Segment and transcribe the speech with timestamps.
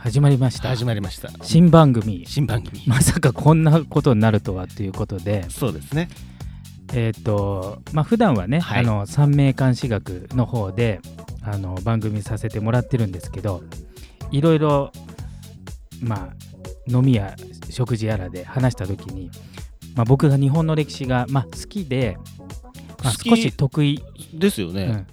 [0.00, 0.68] 始まりました。
[0.68, 1.30] 始まりました。
[1.42, 2.24] 新番組。
[2.26, 2.82] 新番組。
[2.86, 5.48] まさかこんなことになるとはということで。
[5.48, 6.08] そうですね。
[6.92, 8.80] えっ、とまあ普段はね、はい。
[8.80, 11.00] あの三名監視学の方で
[11.42, 13.62] あの番組させてもらってるんですけど
[14.30, 14.92] いろいろ
[16.02, 16.34] まあ
[16.86, 17.34] 飲みや
[17.70, 19.30] 食事やらで話した時に、
[19.94, 22.18] まあ、僕が日本の歴史が、まあ、好きで、
[23.02, 24.02] まあ、少し得意、
[24.34, 25.06] ですよね、うん、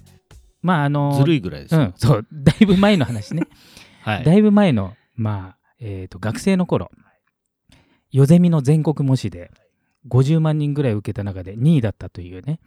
[0.62, 3.42] まああのずるいぐらいですよ、うん、そうだいぶ前の話ね。
[4.02, 4.24] はい。
[4.24, 6.90] だいぶ前の、まあえー、と学生の頃
[8.10, 9.50] ヨゼミの全国模試で
[10.08, 12.60] 50万人ぐらい受けた中で2位だったというね。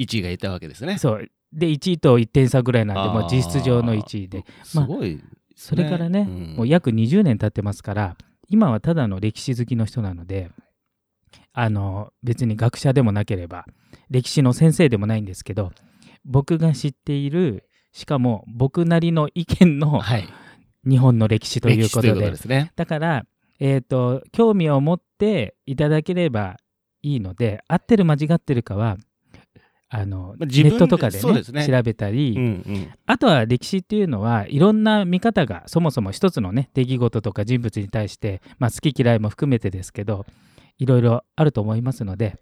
[0.00, 0.98] 1位がいたわけですね。
[0.98, 1.28] そう。
[1.52, 4.44] で1位と1点差ぐらいなんでもう実質上の1位で。
[4.62, 5.20] すごい、
[5.54, 6.56] それからね、うん。
[6.56, 8.16] もう約20年経ってますから
[8.48, 10.50] 今はただの歴史好きの人なので
[11.52, 13.64] あの別に学者でもなければ
[14.10, 15.72] 歴史の先生でもないんですけど
[16.24, 20.28] 僕が知っているしかも僕なりの意見のはい。
[20.88, 22.14] 日本の歴史というこことで。
[22.14, 22.72] とですね。
[22.74, 23.26] だから、
[23.58, 26.56] えー、と興味を持っていただければ
[27.02, 28.96] いいので合ってる間違ってるかは
[29.90, 31.66] あのネットとかで,、ねですね。
[31.66, 32.46] 調べたり、うんう
[32.78, 32.90] ん。
[33.06, 40.24] あとは歴史っていうのはいろんな見方がそもそも一つのね出来事とか人物に対して、まあ、好き嫌いも含めてですけど
[40.78, 42.38] いろいろあると思いますので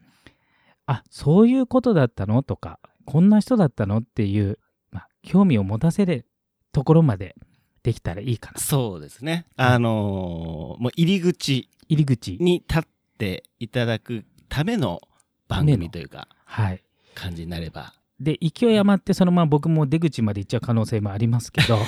[0.86, 2.42] あそういうことだったの？
[2.42, 3.98] とかこんな人だったの？
[3.98, 4.58] っていう、
[4.92, 6.26] まあ、興味を持たせる
[6.72, 7.36] ところまで
[7.82, 8.60] できたらいいかな。
[8.60, 9.46] そうですね。
[9.56, 11.70] あのーもう入り口。
[11.88, 12.36] 入り口。
[12.38, 12.82] に立っ
[13.16, 15.00] ていただくための
[15.48, 16.84] 番組というかはい。
[17.14, 17.94] 感じになれば。
[18.20, 21.78] で勢い余ってそのまま僕も出口まで行っちゃう可能性もありますけど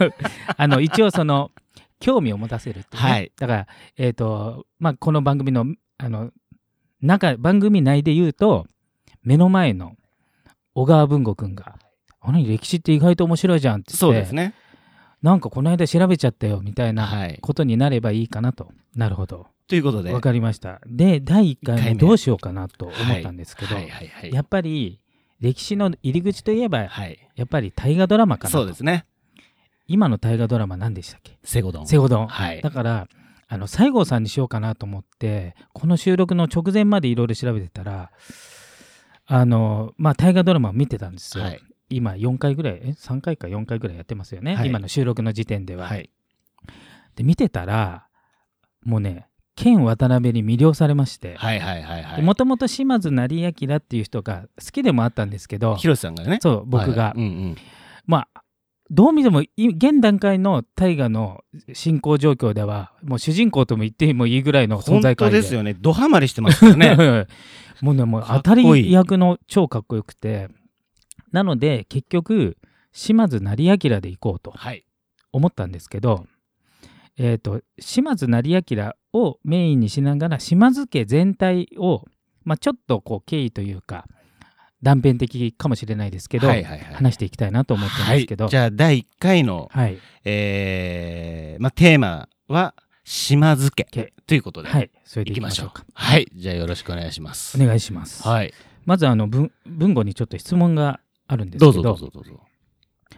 [0.56, 1.50] あの一応その
[1.98, 3.32] 興味を持たせるっていうね、はい。
[3.38, 3.66] だから、
[3.98, 5.66] えーとまあ、この番組の
[5.98, 6.30] あの
[7.02, 8.66] 中番組内で言うと
[9.22, 9.96] 目の前の
[10.80, 11.76] 小川文吾君が
[12.22, 14.54] 「あの歴史って意外と面白いじゃん」って言ってそうですね。
[15.22, 17.38] なんかこの間調べちゃったよみたいなはい。
[17.42, 19.48] ことになればいいかなと、なるほど。
[19.68, 20.12] ということで。
[20.14, 20.80] わかりました。
[20.86, 21.90] で第1回一回目。
[21.90, 23.88] 目どうしようかなと思ったんですけど、はい。
[23.90, 24.08] はい。
[24.08, 24.32] はい。
[24.32, 24.98] やっぱり
[25.40, 27.18] 歴史の入り口といえばはい。
[27.36, 28.58] やっぱり大河ドラマかなと。
[28.58, 29.04] そうですね。
[29.86, 31.38] 今の大河ドラマ何でしたっけ？
[31.44, 31.86] セゴドン。
[31.86, 32.62] セゴドン、はい。
[32.62, 33.06] だから
[33.48, 38.10] あの西郷さんにしようかなと思ってこの収録の直前までいろいろ調べてたら
[39.32, 41.60] あのまあ大河ドラマを見てたんですよ、はい。
[41.88, 44.68] 今4回ぐらいえ3回か4回ぐらいやってますよね、はい。
[44.68, 46.10] 今の収録の時点では、はい。
[47.14, 48.08] で見てたら
[48.84, 51.36] もうね剣渡辺に魅了されまして。
[51.36, 52.22] はいはいはいはい。
[52.22, 55.76] もともと島津成明っていう人が好きでもあったんですけど。
[55.76, 56.38] 広瀬さんがね。
[56.40, 57.20] そう僕が、はい。
[57.20, 57.56] うんうん。
[58.06, 58.42] まあ
[58.90, 65.42] どう見てもい現段階の大河の進行状況ではもう主人公とも言ってもいいぐらいの存本在感で。
[65.42, 65.74] すよね。
[65.74, 66.96] ドハマりしてますよね。
[67.80, 70.48] もうねもう当たり役の超かっこよくて。
[71.30, 72.58] なので結局
[72.90, 74.84] 島津成明で行こうとはい。
[75.32, 76.26] 思ったんですけど
[77.16, 82.04] えっ、と島津成明をメインにしながら島津家全体を、
[82.44, 84.06] まあ、ちょっとこう経緯というか
[84.82, 86.94] 断片的かもしれないですけど、はいはいはい。
[86.94, 92.74] 話していきたいなと思ってるんですけど、はい、じゃあ第1回の、はい、えーまあ、テーマは
[93.04, 94.12] 島津家け。
[94.26, 95.84] ということで、はい、それでいきましょうか。
[95.92, 96.30] はい。
[96.34, 97.60] じゃあよろしくお願いします。
[97.60, 98.26] お願いします。
[98.26, 98.54] はい。
[98.86, 102.40] まずあの文文語にちょっと質問があるんですけどどうぞどうぞどうぞ。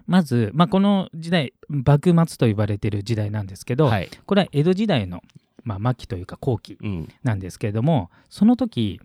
[0.07, 5.23] まず、まあ、この時代幕末と言われている時代なんですけど、はい、これは江戸時代の、
[5.65, 9.01] まあ、末期というか後期うん、なんですけれどもその時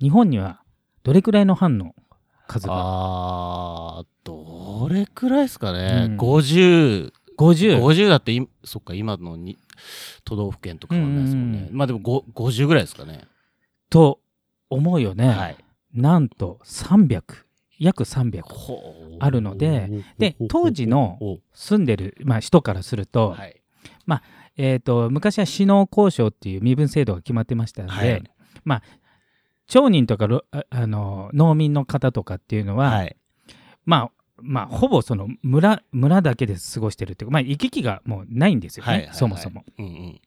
[0.00, 0.60] 日本には
[1.02, 1.94] どれくらいの藩の
[2.46, 2.74] 数が？
[2.76, 6.16] あーどれくらいですかね、うん。
[6.18, 9.58] 50 50 50だっていそっか今のに
[10.24, 11.68] 都道府県と変わらないですもんね、うん。
[11.68, 13.24] うんまあでもご50ぐらいですかね、
[13.88, 14.20] と
[14.68, 15.56] 思うよね、はい。
[15.94, 17.22] なんと300
[17.78, 19.16] 約300ほう。
[19.20, 19.88] あるので
[20.18, 23.60] で当時のお住んでる、まあ、人からすると,、はい。
[24.56, 28.22] えー、と昔は死農交渉っていう身分制度が決まってましたので、はい
[29.70, 33.16] 町人とかろああの農民の方とかっていうのは、はい。
[33.86, 34.10] まあ
[34.42, 39.16] まあほぼその村村だけで過ごしてるっていうか、まあ、行き来がもうないんですよね、はいはいはい。
[39.16, 39.64] そもそも。
[39.78, 40.20] うんうん。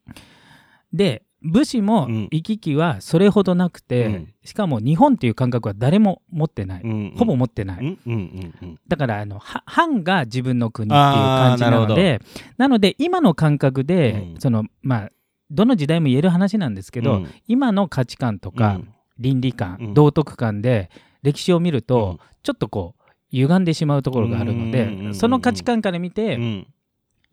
[0.93, 2.29] で武士もうん。
[2.31, 4.33] 行き来はそれほどなくて、うん。
[4.45, 7.15] しかも日本っていう感覚は誰も持ってない、うんうん。
[7.17, 8.79] ほぼ持ってない、うんうんうんうん。
[8.87, 12.21] だからあのは藩が自分の国っていう感じなので
[12.57, 14.39] なので今の感覚で、うん。
[14.39, 15.09] そのまあ
[15.51, 17.29] どの時代も言える話なんですけど、うん。
[17.45, 18.87] 今の価値観とか、うん
[19.23, 19.93] 倫理観、うん。
[19.95, 20.91] 道徳観で
[21.23, 22.27] 歴史を見ると、うん。
[22.43, 26.67] ちょっとこう歪んでしまうところがあるので、うんうんうんうんその価値観から見て、うん。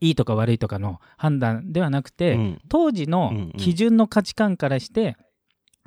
[0.02, 2.60] いいとか悪いとかの判断ではなくて、うん。
[2.70, 3.52] 当時のうんうん。
[3.58, 5.16] 基準の価値観からして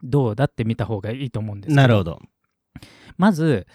[0.04, 1.76] どうだって見た方がいいと思うんです。
[1.76, 2.20] なるほど。
[3.18, 3.66] まず、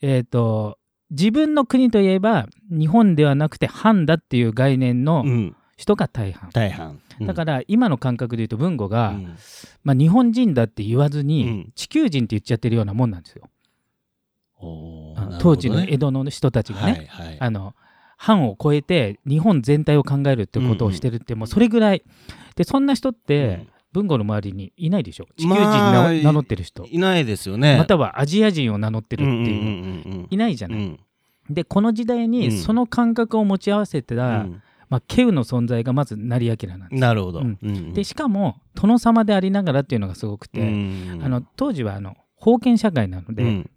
[0.00, 0.78] えー、と
[1.10, 5.56] 自分の国といえば日本ではなくて藩だっていう概念のうん。
[5.76, 7.00] 人が大半、大半。
[7.20, 9.36] だから今の感覚で言うと文吾が、うん。
[9.84, 11.72] まあ、日本人だって言わずに、うん。
[11.74, 13.48] 地球人って言っちゃってるようなもんなんですよ、
[14.60, 15.38] おーあのなるほどね。
[15.42, 17.36] 当時の江戸の人たちがね、はいはい。
[17.40, 17.74] あの
[18.16, 22.02] 藩を超えて日本全体を考えるってことをしてるって、もうそれぐらい。
[22.56, 25.26] でそんな人って、文吾の周りにいないでしょ？
[25.36, 25.60] 地球人
[26.22, 26.86] 名乗ってる人。
[26.86, 27.76] いないですよね。
[27.78, 31.00] またはアジア人を名乗ってるっていう,、うんうんうんいないじゃない、うんうん
[31.50, 32.30] でこの時代うん。
[32.30, 37.00] にその感覚を持ち合わせてた、うんまあ、ケウの存在がまず成明なんです。
[37.00, 37.40] なるほど。
[37.40, 37.58] うん。
[37.62, 43.70] うんでしかも殿様でありながらっていうのがすごくて、うんあの当時はあの封建社会なので、うん。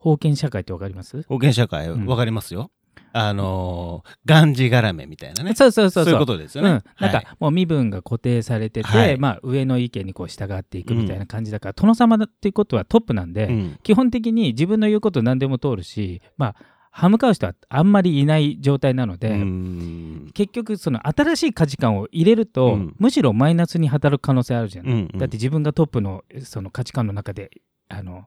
[0.00, 1.22] 封建社会ってわかります？
[1.28, 2.06] 保険社会うん。
[2.06, 2.70] わかりますよ。
[3.12, 5.54] あのー、がんじがらめみたいなね。
[5.54, 6.12] そうそうそうそう。
[6.12, 6.70] いうことですよね。
[6.70, 7.24] うん、なんはい。
[7.24, 9.16] かもう身分が固定されてて、はい。
[9.16, 13.78] まあ、上の意見にこう従っていくみたいな感じだから、殿様だっていうことはトップなんで、うん。
[13.82, 16.56] 基本的に自分の言うこと何でも通るし、まあ、
[16.98, 20.30] 歯向かう人はあんまりいない状態なので、うん。
[20.34, 22.96] 結局その新しい価値観を入れると、うん。
[22.98, 27.50] むしろマイナスに働く可能性あるじゃない、うんだって自分がトップのその価値観の中で
[27.88, 28.24] あの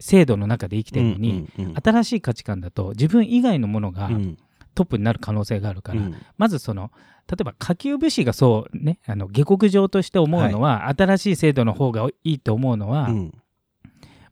[0.00, 4.36] 制度の中で生きてるのに、うんうん新しい価値観だと自分以外のものがうん。
[4.74, 6.16] トップになる可能性があるから、うん。
[6.38, 6.90] まずその
[7.30, 13.32] 例えば下級武士がそうねあの下克上として思うのは、新しい制度の方がいいと思うのは、うん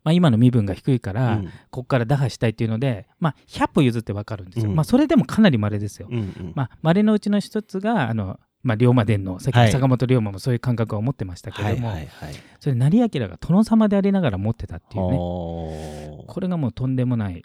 [0.02, 1.46] まあ、今の身分が低いから、うん。
[1.46, 4.76] ここから打破したいっていうので、まあ、100歩譲ってわかるんですよ、うん。
[4.76, 6.52] まあ、それでもかなり稀ですよ、うんうん。
[6.54, 9.66] まあ、稀のうちの一つがあの、まあ、龍馬伝のさっきはい。
[9.66, 11.94] の坂本龍馬もそういう感覚を持ってましたけれども。
[12.60, 15.16] それ成明が殿様でありながら持ってたっていうね。
[15.16, 17.42] これがもうとんでもない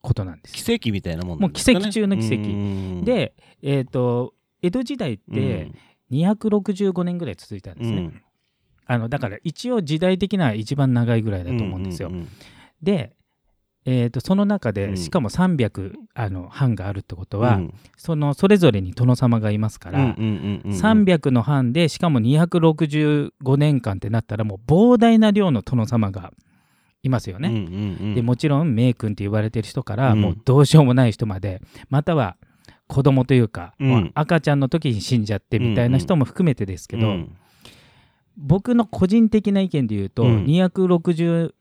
[0.00, 0.78] ことなんですよ。
[0.78, 1.42] 奇跡みたいなもんね。
[1.42, 2.34] もう奇跡中の奇跡。
[2.34, 3.04] うん。
[3.04, 5.72] で、えー、と江戸時代って
[6.10, 8.22] 265年ぐらい続いたんですね、うん
[8.86, 12.08] あのだから一応時代的な一番長いぐらいだと思うんですよ。
[12.08, 12.28] うんうん
[12.82, 13.16] で、
[13.86, 14.96] えー、とその中で、うん。
[14.96, 17.74] しかも300あの藩があるってことは、うん。
[17.96, 26.32] そのそれぞれに殿様がいますから、うんうんうんうん300の藩でしかも265年間ってなったらもう膨大な量の殿様が
[27.04, 27.48] いますよね。
[27.48, 28.14] うんうんうん。
[28.16, 30.20] でもちろん名君って言われてる人から、うん。
[30.20, 32.36] もうどうしようもない人までまたは
[32.88, 34.10] 子供というか、うん。
[34.14, 37.36] 赤ちゃんの時に死んじゃってみたいな人も含めてですけど、うん
[38.36, 40.44] 僕の個人的な意見で言うと、うん。
[40.44, 41.52] 265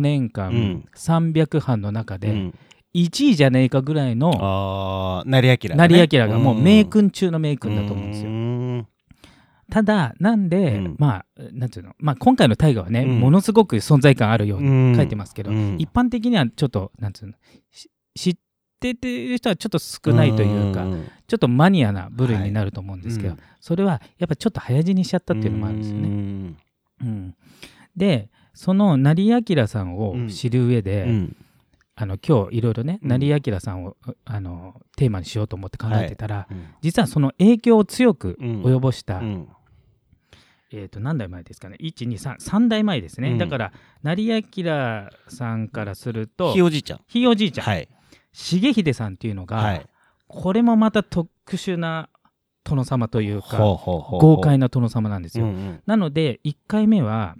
[0.00, 0.88] 年間、うん。
[0.96, 2.54] 300藩の中でうん。
[2.94, 5.88] 1位じゃねえかぐらいの成明がね。
[5.88, 8.30] 成明がもう名君中の名君だと思うんですよ。
[8.30, 8.86] よ。
[9.70, 10.96] ただなんで、うん。
[10.98, 13.20] まあなんていうの、まあ、今回の大河はね、うん。
[13.20, 15.76] ものすごく存在感あるように書いてますけど、うん。
[15.78, 17.34] 一般的にはちょっとなんていうの
[17.72, 18.36] し知っ
[18.92, 26.08] ててる人はちょっと少ないというか、んちょっとマニアな部類になると思うんですけど、うんそれはやっぱちょっと早死にしちゃったっていうのもあるんですよね。
[26.08, 26.54] ね。
[27.00, 27.34] うん
[27.96, 31.36] でその成明さんを知る上で、うん。
[31.96, 33.08] あの今日いろいろね、うん。
[33.08, 36.66] 成明さんをあのテーマにしようと思って考えてたら、うん。
[36.80, 38.62] 実はその影響を強くうん。
[38.62, 39.48] 及ぼした、うん。
[40.72, 41.76] えー、と何代前ですかね。
[41.80, 43.38] 123代前ですね、うん。
[43.38, 43.72] だから
[44.02, 44.42] 成明
[45.28, 47.00] さんからするとひいおじいちゃん。
[47.06, 47.88] ひいおじいちゃん、はい。
[48.34, 49.86] 重秀さんっていうのが、はい。
[50.26, 52.08] これもまた特殊な
[52.64, 55.44] 殿様というか豪快な殿様なんですよ。
[55.44, 55.82] うんうん。
[55.86, 57.36] なので1回目は、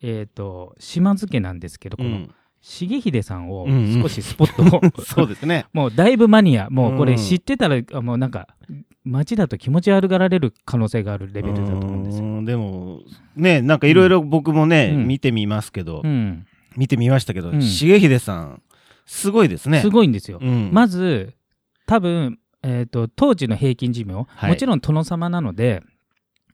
[0.00, 2.34] えー、と島津家なんですけど、このうん。
[2.66, 4.02] 重秀さんをうんうん。
[4.02, 5.66] 少しスポットを、 そうですね。
[5.74, 6.70] もうだいぶマニア。
[6.70, 8.48] もうこれうん知ってたら、あもうなんか
[9.04, 12.24] 街だと気持ち悪がられる可能性があるレベルだと思うんですよ。
[12.24, 13.00] うんでも、
[13.36, 15.06] ね、なんかいろいろ僕もね、うん。
[15.06, 17.60] 見てみますけど、うん、見てみましたけど、うん。
[17.60, 18.62] 重秀さん、
[19.06, 19.80] すごいですね。
[19.80, 20.38] すごいんですよ。
[20.40, 20.70] うん。
[20.72, 21.34] まず
[21.86, 24.50] 多分、えー、と当時の平均寿命、はい。
[24.50, 25.82] もちろん殿様なので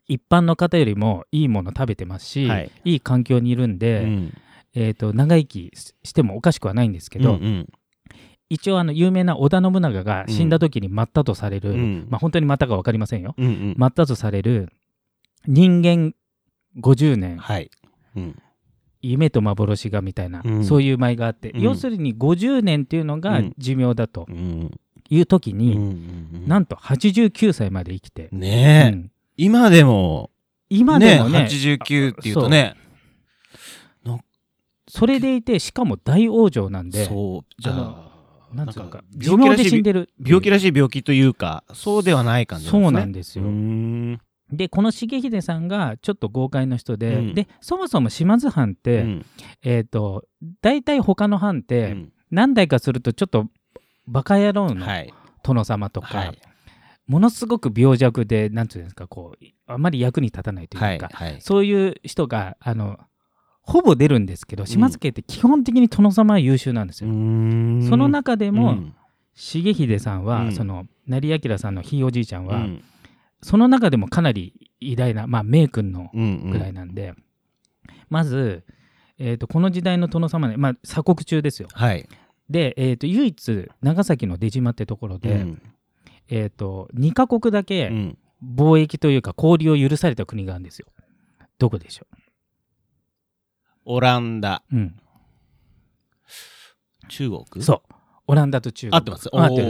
[0.07, 2.71] 一般の方よりもいいもの食べてますし、はい。
[2.85, 4.35] い、い環境にいるんで、うん。
[4.75, 7.69] えー、と長生きしてもおかしくはないんですけど、うんうん。
[8.49, 12.07] 一応あの有名な織田信長が死んだ時に待ったとされる、うん。
[12.11, 13.35] まあ、本当にまたか分かりませんよ。
[13.39, 13.75] うんうん。
[13.77, 14.73] 待ったとされる
[15.47, 16.15] 人間
[16.81, 17.39] 50年。
[17.39, 17.71] はい。
[18.17, 18.43] うん
[19.03, 20.65] 夢と幻がみたいな、うん。
[20.65, 21.61] そういう舞があって、うん。
[21.61, 23.55] 要するに50年っていうのがうん。
[23.59, 24.71] 寿命だとうん。
[25.11, 25.87] いう時に、うんう
[26.39, 29.11] んなんと89歳まで生きて、ねえ、うん。
[29.37, 30.31] 今でも、
[30.69, 32.77] 今でもね89っていうとね、
[34.89, 38.13] それでいてしかも大往生なんでそう、じゃあ
[38.53, 40.11] あ、なんつうのか寿命で死んでる。
[40.25, 43.45] 病気らしい病気というか、そうではない感じなんですね。
[43.45, 44.21] そうなんですよ
[44.53, 49.27] でこの重秀さんがちょっと豪快な人で、うんでそもそも島津藩って、うん
[49.63, 50.25] えっ、と
[50.63, 53.47] 大体他の藩って、うん何代かするとちょっと
[54.07, 55.13] バカ野郎のはい。
[55.43, 56.39] 殿様とか、はい。
[57.07, 61.31] ものすごく病弱でなんていうんですかこうあまり役に立たないというか、はい。
[61.33, 61.41] はい。
[61.41, 62.99] そういう人があの
[63.63, 67.11] ほぼ出るんですけど島津家って基本的に殿様は優秀なんですよ。
[67.11, 67.15] そ
[67.97, 68.79] の中でも、
[69.35, 72.85] 重秀さんは、うんその成明さんのひいおじいちゃんは、うん
[73.43, 77.15] その中でもかなり偉大な、まあ、名君のうんぐらいなんで、
[78.09, 78.65] まず、
[79.19, 81.69] えー、とこの時代の殿様ね、まあ、鎖国中ですよ。
[81.73, 82.09] はい。
[82.49, 85.63] で、えー、と唯一長崎の出島ってところで、うん。
[86.29, 88.19] えー、と2カ国だうけん。
[88.43, 90.87] 貿易というか交流を許された国があるんですよ。
[91.59, 92.07] どこでしょ
[93.85, 94.97] オランダ、う、うん、
[97.09, 97.65] 中国？
[97.65, 97.95] そう
[98.31, 98.97] オランダと中国。
[98.97, 99.29] 合ってます？
[99.33, 99.63] 合って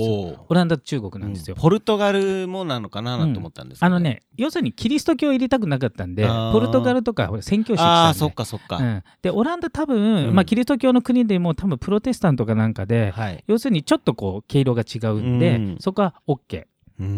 [0.48, 1.56] オランダと中国なんですよ。
[1.56, 1.62] うん。
[1.62, 3.86] ポルトガルもなのかななんて思ったんですけど。
[3.86, 10.34] あのね要するにキリスト教を入れたくなかったんでポルトガルとかほら宣教師来ああそっかそっか、うん、でオランダ多分、うん。
[10.34, 13.44] まあ、キリスト教の国でも多分プロテスタントかなんかで、はい。
[13.46, 15.76] 要するにちょっとこう毛色が違うんで、うん。
[15.80, 16.64] そこは OK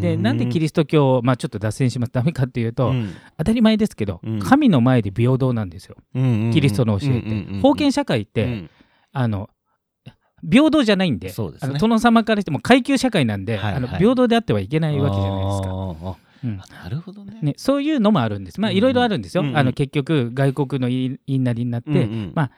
[0.01, 3.15] でなんでキリスト教を、まあ、ちょっと脱線しますダメかっていうと、うん。
[3.37, 4.39] 当たり前ですけど、うん。
[4.39, 5.97] 神の前で平等なんですよ。
[6.15, 7.29] キリストの教えって、
[7.61, 8.71] 封建社会って、うん。
[9.13, 9.51] あの
[10.49, 11.35] 平等じゃないんでね。
[11.61, 13.75] あの殿様からしても階級社会なんで、はいはい。
[13.77, 15.69] あの平等であってはいけないわけじゃないですか。
[16.45, 16.61] うん。
[16.61, 17.39] あなるほどね。
[17.43, 18.61] ね、そういうのもあるんです。
[18.61, 18.77] まあうん。
[18.77, 19.43] いろいろあるんですよ。
[19.43, 19.57] うんうん。
[19.57, 22.33] あの結局外国の言いなりになって、うんうん。
[22.35, 22.51] まあ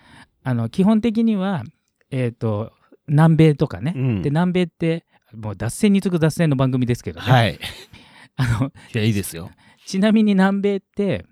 [0.44, 1.62] あの基本的には、
[2.10, 2.72] えー、と
[3.06, 4.22] 南米とかね、うん。
[4.22, 7.58] で南米ってもう脱線に次ぐ脱線の番組ですけどね、はい。
[8.36, 9.50] あのいやいいですよ。
[9.86, 11.26] ちなみに南米って、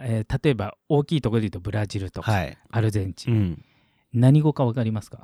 [0.00, 3.64] えー例えば大きいところで言うとブラジルとか、はい、アルゼンチン、うん、
[4.12, 5.20] 何語か分かりますか？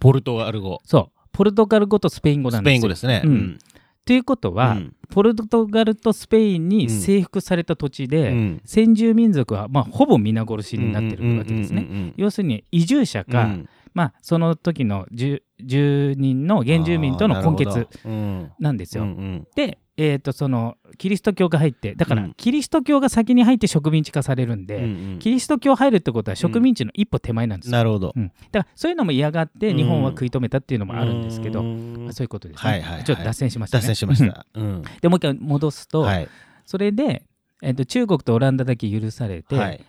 [0.00, 0.80] ポルトガル語。
[0.84, 1.18] そう。
[1.32, 2.72] ポルトガル語とスペイン語なんですよ。
[2.72, 3.22] スペイン語ですね。
[3.24, 3.58] うん。
[4.04, 4.96] ということは、うん。
[5.10, 8.62] ポルトガルとスペインに征服された土地で、うん。
[8.64, 12.12] 先住民族は、まあ、ほぼ皆殺しになってるわけですね。
[12.16, 18.52] 要するに移住者か、うんまあ、その時の住住人の原住民との根あーなん。
[18.58, 19.04] なんですよ。
[19.04, 19.48] うんうん。
[19.54, 22.34] で、えー、とそのキリスト教が入ってだから、うん。
[22.34, 24.86] キリスト教が先に入って植民地化されるんで、うんう
[25.16, 25.18] ん。
[25.20, 27.72] キリスト教入るってことは植民地の一歩手前なんですよ。
[27.72, 28.12] なるほど。
[28.16, 28.32] うん。
[28.50, 32.04] だからそういうのも嫌がって日本は食い止めたっていうのもあるんですけど、うん。
[32.04, 33.04] まあそういうことですね、はいはいはい。
[33.04, 33.82] ちょっと脱線しましたね。
[33.82, 34.46] 脱線しました。
[34.54, 34.82] うん。
[35.00, 36.28] でもう一回戻すと、はい。
[36.66, 37.22] それで、
[37.62, 39.84] えー、と中国とオランダだけ許されて、はい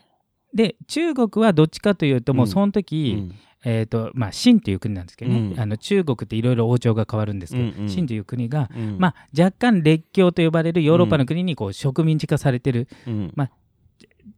[0.55, 2.51] で中国はどっちかというともううん。
[2.51, 3.35] その時、うん。
[3.67, 5.59] えーとまあ、清という国なんですけどね、うん。
[5.59, 7.87] あの中国っていろいろ王朝が変わるんですけど、うんうん。
[7.87, 8.97] 清という国が、うん。
[8.99, 12.87] まあ、若干列強と呼ばれるヨーロッパの国にこう植民地化されてる。
[13.05, 13.31] うん。
[13.35, 13.49] ま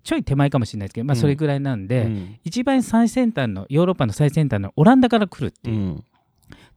[0.03, 2.39] ちょい手前かもしれないですけど、まあ、うんそれぐらいなんで、うん。
[2.43, 5.77] 一番最先端のヨーロッパの最先端のオランダから来るっていう。
[5.77, 6.03] うん。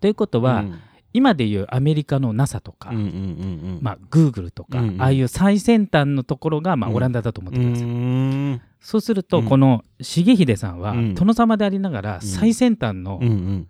[0.00, 0.80] ということは、うん
[1.12, 3.79] 今でいうアメリカの NASA とか、うんうんうんうん。
[3.81, 5.02] まあ、Google とか、うんうん。
[5.02, 6.97] ああいう最先端のところが、まあ、うん。
[6.97, 7.85] オランダだと思ってください。
[7.85, 8.62] うん。
[8.81, 9.45] そうすると、うん。
[9.47, 11.14] この重秀さんは、うん。
[11.14, 13.69] 殿様でありながら最先端のうんうん。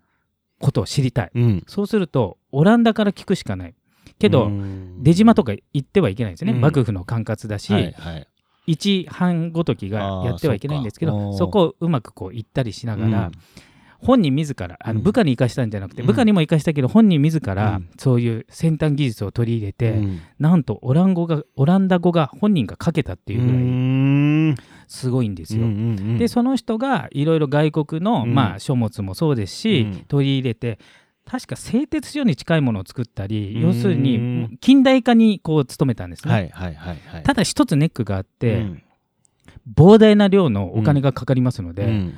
[0.61, 1.31] ことを知りたい。
[1.35, 1.65] うん。
[1.67, 3.75] そうすると、オランダから聞くしかない。
[4.19, 5.03] けど、うん。
[5.03, 6.53] 出島とか行ってはいけないんですよね。
[6.53, 6.61] うん。
[6.61, 8.27] 幕府の管轄だし、はいはい。
[8.67, 13.33] 一藩ごときがやってはいけないんですけど、そこをうまくこう行ったりしながら、うん
[14.03, 15.05] 本人自らあのうん。
[15.05, 16.07] 部下に生かしたんじゃなくて、うん。
[16.07, 17.91] 部下にも生かしたけど本人自らうん。
[17.99, 20.21] そういう先端技術を取り入れて、うん。
[20.39, 24.57] なんとオラン語がオランダ語が本人が書けたっていうぐらいん。
[24.89, 25.67] すごいんですよ。
[26.19, 28.35] でその人がいろいろ外国の、うん。
[28.35, 30.05] まあ、書物もそうですし、うん。
[30.09, 30.79] 取り入れて
[31.27, 33.63] 確か製鉄所に近いものを作ったり、うん。
[33.63, 36.33] 要するに近代化にこう努めたんですね。
[36.33, 37.23] はいはいはいはい。
[37.23, 38.83] ただ一つネックがあって、うん。
[39.77, 42.15] 膨大な量のお金がかかりますので、うん。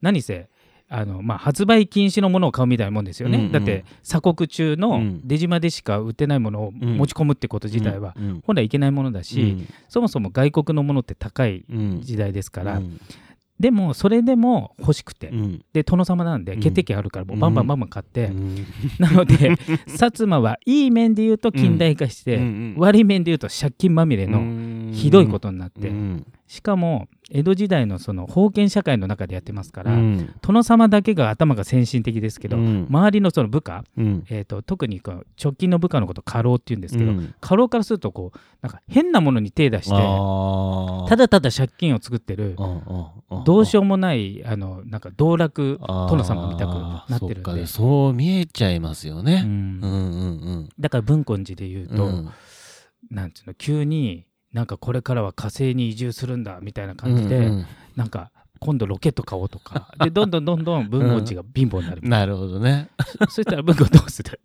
[0.00, 0.48] 何せ
[0.88, 3.52] あの、まあ、発売禁止のものを買うみたいなもんですよね、うんうん。
[3.52, 5.20] だって鎖国中うのん。
[5.24, 12.00] 出島でしか売ってないものを持ち込むってこと自体はうん本来いけないものだし、そもそも外国のものって高いうん。
[12.02, 13.00] 時代ですから、うん。
[13.58, 15.64] でもそれでも欲しくて、うん。
[15.72, 16.60] で殿様なんでうん。
[16.60, 18.66] 決定権あるからもうバンバンバンバン買って、うん。
[18.98, 19.34] なので
[19.88, 24.38] 薩摩はいい面で言うと近代化して、うん悪い面で言うと借金まみれの
[24.92, 26.26] ひどいことになって、うん。
[26.46, 30.34] しかも江戸時代のその封建社会の中でやってますから、うん。
[30.42, 32.86] 殿様だけが頭が先進的ですけど、うん。
[32.88, 34.24] 周りのその部下、うん。
[34.28, 37.34] えー、と特にこう直近の部下のこと家老っていうんですけど、うん。
[37.40, 39.90] 家老からするとこうなんか変なものに手出して
[41.08, 42.56] ただただ借金を作ってる
[43.44, 47.66] どうしようもないあのなんか道楽殿様みたくなってるんで。
[47.66, 49.42] そう見えちゃいますようね。
[49.42, 49.94] んうんう
[50.60, 50.68] ん。
[50.78, 51.96] だから文根寺で言ううん。
[51.96, 52.30] と、うん。
[53.10, 59.92] なんていうの急になんかこれからは火星に移住するんだみたいな感じで、うんうんなんか今度ロケット買おうとか。
[60.02, 62.88] でどんどんどんどん文豪地が貧乏になる、なるほどね。
[63.30, 64.40] そそしたら文豪どうする、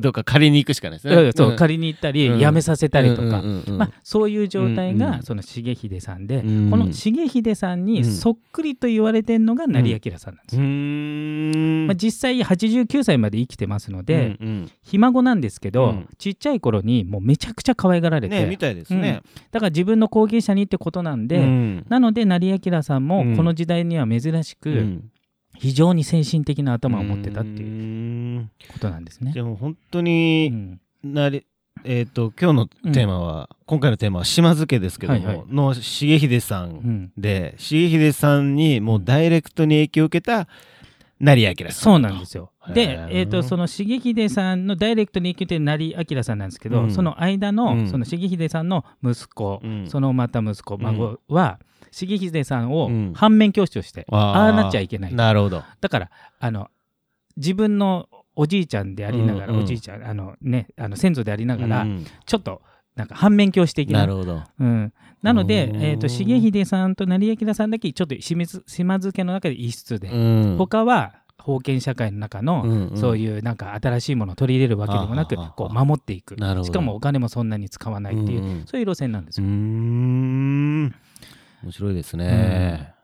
[0.00, 1.14] どっか借りに行くしかないですね。
[1.16, 1.32] うん。
[1.32, 1.56] そうん。
[1.56, 2.38] 借りに行ったり、うん。
[2.38, 3.78] 辞めさせたりとか、うんうんうんうん。
[3.78, 5.10] まあ、そういう状態うんうん。
[5.10, 6.70] がその重秀さんで、うん。
[6.70, 10.62] この重秀さんにそっくりと言われてるのが成明さんなんですよ。
[10.62, 11.86] うーん。
[11.88, 14.70] まあ、実際89歳まで生きてますので、うんうん。
[14.82, 16.08] ひ孫なんですけど、うん。
[16.18, 19.22] ちっちゃい頃にもうめちゃくちゃ可愛がられて、ねみたいですね。
[19.50, 21.86] だから自分の後継者にってことなんで、うん。
[21.88, 25.10] なので成明さんもうんこの時代には珍しく、うん。
[25.56, 28.48] 非常に先進的な頭を持ってたっていう。
[28.72, 29.32] ことなんですね。
[29.32, 30.80] でも本当うにん。
[31.02, 31.46] なり、
[31.84, 35.46] えっ、と今日のテーマは、今回のテーマは島津家ですけども、はいはい。
[35.48, 35.80] の重
[36.18, 36.70] 秀さうん。
[36.70, 40.46] んで重秀さんにもうダイレクトに影響を受けた
[41.18, 41.72] 成明さん。
[41.72, 42.52] そうなんですよ。
[42.74, 46.90] でえー、とその重秀さんのダイレクトに影響で成明さんなんですけど、うん。
[46.90, 47.88] その間の,、うん。
[47.88, 49.86] その重秀さんの息子、うん。
[49.88, 51.58] そのまた息子、孫は、
[51.90, 53.12] 重秀さんをうん。
[53.14, 54.18] 反面教師として、あー。
[54.18, 55.14] ああなっちゃいけない。
[55.14, 55.62] なるほど。
[55.80, 56.68] だからあの
[57.36, 59.62] 自分のおじいちゃんでありながら、うんうん。
[59.64, 62.62] おじいちゃんあの、ね、あの先祖でありながら、うんちょっと
[62.96, 64.42] なんか反面教師的ななるほど。
[64.58, 65.82] うん、なのでう、ん。
[65.82, 70.56] えー、と重秀さんと成明さんだけちょっと島津島津家の中で異質で、うん。
[70.58, 72.96] 他は封建社会の中の、うんうん。
[72.96, 76.36] そういうなんか新しいものを取り入れるわけでもなくこう守っていく。
[76.36, 76.64] なるほど。
[76.64, 78.66] しかもお金もそんなに使わないっていう、うんうん。
[78.66, 79.46] そういう路線なんですよ。
[81.62, 82.94] ん面白いですね。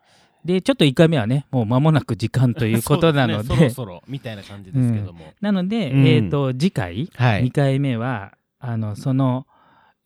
[0.45, 5.33] でちょっと1回目はねもう間もなく時間ということなので ねそろそろみたいな感じですけども。
[5.41, 7.51] なので、うんえー、と次回2はい。
[7.51, 9.45] 回目はあのその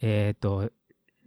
[0.01, 0.71] えっ、と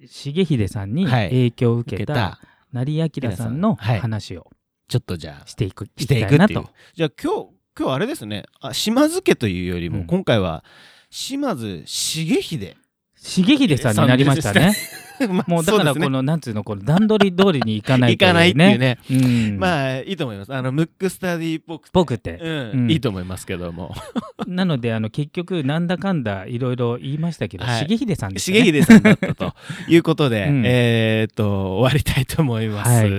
[0.00, 2.40] 重秀さんにはい影響を受けた受けた
[2.73, 4.50] 成明さんのはい話を
[4.88, 6.71] ちょっとじゃあしていく、していくっていうと。
[6.95, 8.45] じゃあ今日今日あれですね。
[8.61, 10.64] あ島津家というよりも、うん今回は
[11.11, 12.76] 島津重秀。
[13.16, 14.75] 重秀さんになりましたね。
[15.30, 18.99] まあもうだからこの、なんつうのこの段取り通りにいかない行かないっていうね。
[19.11, 20.54] うん、まあいいと思います。
[20.54, 21.90] あのムックスタディっぽくて。
[21.92, 23.94] ぽくてうん、うんいいと思いますけども。
[24.47, 28.66] なのであの結局なんだかんだいろいろ言いましたけど、はい重秀さんです重ね。
[28.66, 29.54] 秀さんだったと
[29.88, 32.90] いうことで、 うんえーっと終わりたいと思います。
[32.90, 33.11] はい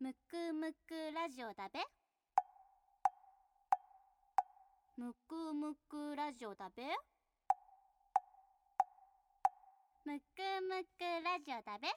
[0.00, 1.99] むくむくラジオだべ
[5.00, 6.82] むくむくラジオだべ？
[10.04, 10.24] むく
[10.68, 11.88] むくラジオだべ？